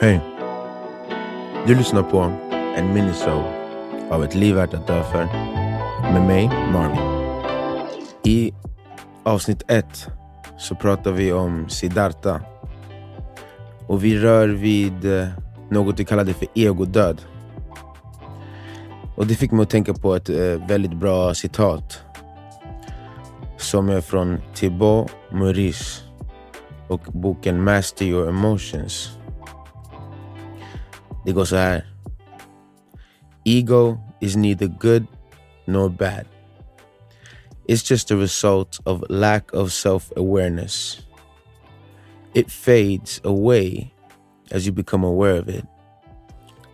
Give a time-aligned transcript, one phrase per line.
[0.00, 0.20] Hej.
[1.66, 2.18] Du lyssnar på
[2.76, 3.44] en minisode
[4.10, 5.24] av Ett liv värt att dö för
[6.12, 7.34] med mig, Marvin.
[8.24, 8.52] I
[9.22, 10.08] avsnitt ett
[10.58, 12.40] så pratar vi om Siddhartha.
[13.86, 15.28] Och vi rör vid eh,
[15.70, 17.22] något vi kallade för egodöd.
[19.16, 22.02] Och det fick mig att tänka på ett eh, väldigt bra citat.
[23.56, 26.02] Som är från Thibaut Maurice
[26.88, 29.17] och boken Master your emotions.
[31.28, 31.86] Det går så här.
[33.44, 35.06] Ego is neither good
[35.66, 36.24] nor bad.
[37.68, 41.00] It's just a result of lack of self awareness.
[42.34, 43.94] It fades away
[44.50, 45.64] as you become aware of it,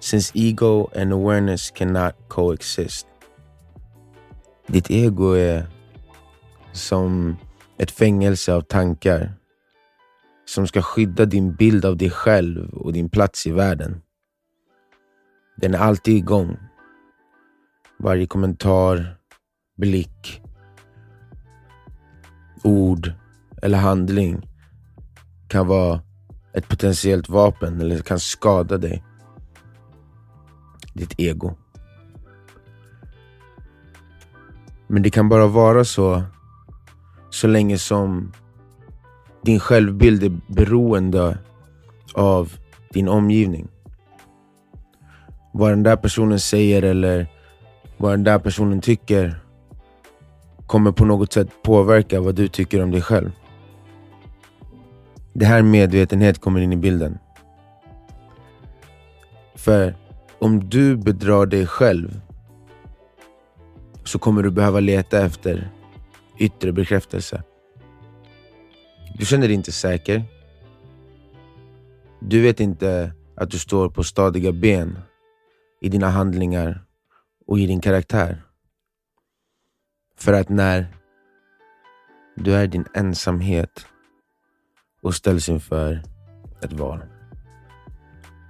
[0.00, 3.06] since ego and awareness cannot coexist.
[4.66, 5.66] Ditt ego är
[6.72, 7.36] som
[7.78, 9.32] ett fängelse av tankar
[10.44, 14.00] som ska skydda din bild av dig själv och din plats i världen.
[15.56, 16.56] Den är alltid igång.
[17.98, 19.16] Varje kommentar,
[19.76, 20.42] blick,
[22.64, 23.12] ord
[23.62, 24.48] eller handling
[25.48, 26.00] kan vara
[26.52, 29.04] ett potentiellt vapen eller kan skada dig.
[30.92, 31.56] Ditt ego.
[34.86, 36.22] Men det kan bara vara så
[37.30, 38.32] så länge som
[39.42, 41.38] din självbild är beroende
[42.14, 42.52] av
[42.92, 43.68] din omgivning.
[45.56, 47.26] Vad den där personen säger eller
[47.96, 49.40] vad den där personen tycker
[50.66, 53.30] kommer på något sätt påverka vad du tycker om dig själv.
[55.32, 57.18] Det här medvetenhet kommer in i bilden.
[59.54, 59.94] För
[60.38, 62.20] om du bedrar dig själv
[64.04, 65.70] så kommer du behöva leta efter
[66.38, 67.42] yttre bekräftelse.
[69.18, 70.24] Du känner dig inte säker.
[72.20, 74.98] Du vet inte att du står på stadiga ben
[75.84, 76.84] i dina handlingar
[77.46, 78.42] och i din karaktär.
[80.16, 80.86] För att när
[82.36, 83.86] du är i din ensamhet
[85.02, 86.02] och ställs inför
[86.62, 87.04] ett val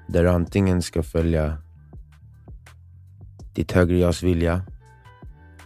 [0.08, 1.58] där du antingen ska följa
[3.54, 4.62] ditt högre jags vilja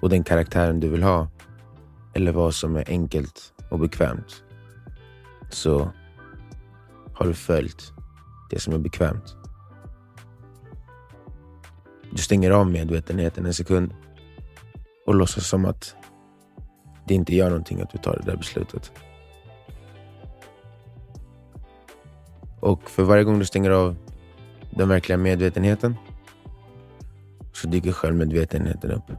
[0.00, 1.28] och den karaktären du vill ha
[2.14, 4.44] eller vad som är enkelt och bekvämt
[5.50, 5.92] så
[7.14, 7.92] har du följt
[8.50, 9.38] det som är bekvämt.
[12.18, 13.94] Du stänger av medvetenheten en sekund
[15.06, 15.96] och låtsas som att
[17.06, 18.92] det inte gör någonting att du tar det där beslutet.
[22.60, 23.96] Och för varje gång du stänger av
[24.70, 25.96] den verkliga medvetenheten
[27.52, 29.12] så dyker självmedvetenheten upp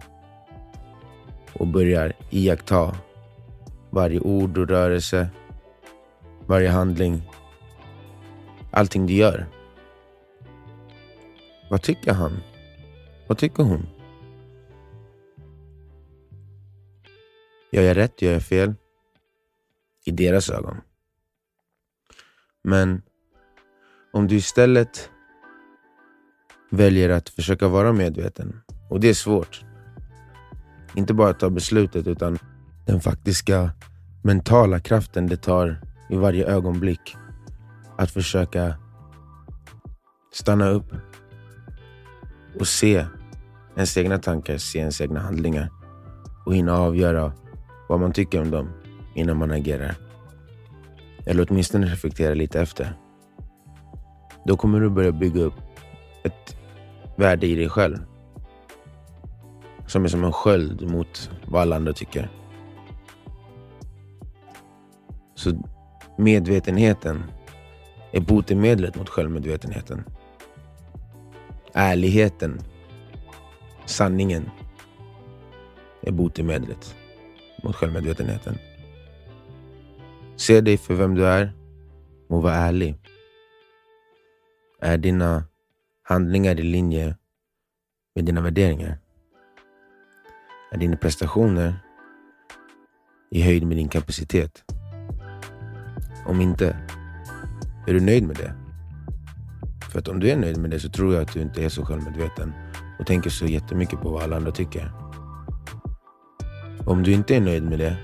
[1.54, 2.96] och börjar iaktta
[3.90, 5.30] varje ord och rörelse,
[6.46, 7.22] varje handling,
[8.72, 9.46] allting du gör.
[11.70, 12.40] Vad tycker han?
[13.30, 13.88] Vad tycker hon?
[17.72, 18.22] Gör jag rätt?
[18.22, 18.74] Gör jag fel?
[20.06, 20.82] I deras ögon.
[22.64, 23.02] Men
[24.14, 25.10] om du istället
[26.70, 29.66] väljer att försöka vara medveten, och det är svårt.
[30.96, 32.40] Inte bara att ta beslutet utan
[32.86, 33.72] den faktiska
[34.24, 37.16] mentala kraften det tar i varje ögonblick
[37.98, 38.76] att försöka
[40.32, 40.94] stanna upp
[42.60, 43.06] och se
[43.80, 45.70] ens egna tankar, se ens egna handlingar
[46.46, 47.34] och hinna avgöra
[47.90, 48.70] vad man tycker om dem
[49.16, 49.96] innan man agerar.
[51.26, 52.94] Eller åtminstone reflektera lite efter.
[54.46, 55.54] Då kommer du börja bygga upp
[56.24, 56.58] ett
[57.18, 57.98] värde i dig själv.
[59.88, 62.30] Som är som en sköld mot vad alla andra tycker.
[65.36, 65.64] Så
[66.18, 67.24] medvetenheten
[68.12, 70.04] är botemedlet mot självmedvetenheten.
[71.74, 72.62] Ärligheten,
[73.90, 74.50] sanningen,
[76.02, 76.96] är botemedlet
[77.64, 78.58] mot självmedvetenheten.
[80.36, 81.54] Se dig för vem du är
[82.30, 82.96] och var ärlig.
[84.82, 85.44] Är dina
[86.04, 87.16] handlingar i linje
[88.16, 88.98] med dina värderingar?
[90.72, 91.76] Är dina prestationer
[93.32, 94.64] i höjd med din kapacitet?
[96.26, 96.78] Om inte,
[97.88, 98.54] är du nöjd med det?
[99.92, 101.70] För att om du är nöjd med det så tror jag att du inte är
[101.70, 102.54] så självmedveten
[103.00, 104.92] och tänker så jättemycket på vad alla andra tycker.
[106.86, 107.98] Om du inte är nöjd med det,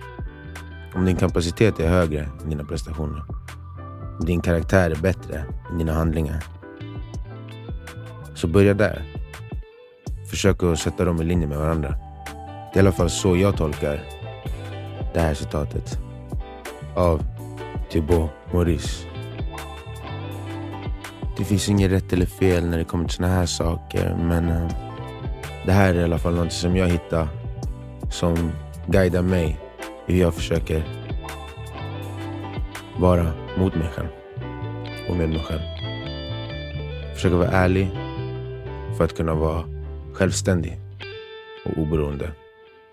[0.95, 3.23] om din kapacitet är högre än dina prestationer,
[4.19, 6.43] om din karaktär är bättre än dina handlingar.
[8.35, 9.03] Så börja där.
[10.29, 11.95] Försök att sätta dem i linje med varandra.
[12.73, 14.03] Det är i alla fall så jag tolkar
[15.13, 15.99] det här citatet
[16.95, 17.23] av
[17.91, 19.15] Thibaut Maurice.
[21.37, 24.15] det finns inget rätt eller fel när det kommer till såna här saker.
[24.19, 24.84] Men eh,
[25.65, 27.27] det här är i alla fall något som jag hittar
[28.11, 28.51] som
[28.87, 29.59] guidar mig
[30.07, 30.83] i hur jag försöker
[32.99, 34.07] vara mot mig själv
[35.09, 35.61] och med mig själv.
[37.13, 37.89] Försöka vara ärlig
[38.97, 39.63] för att kunna vara
[40.13, 40.79] självständig
[41.65, 42.31] och oberoende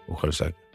[0.08, 0.71] och självsäker.